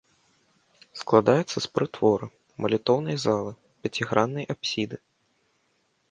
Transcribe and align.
Складаецца 1.01 1.53
з 1.55 1.61
прытвора, 1.79 2.25
малітоўнай 2.65 3.17
залы, 3.25 3.51
пяціграннай 3.87 4.45
апсіды. 4.55 4.97